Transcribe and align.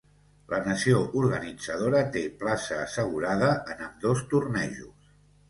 La 0.51 0.59
nació 0.67 1.01
organitzadora 1.19 2.01
té 2.15 2.23
plaça 2.41 2.79
assegurada 2.87 3.53
en 3.75 3.87
ambdós 3.91 4.27
tornejos. 4.35 5.15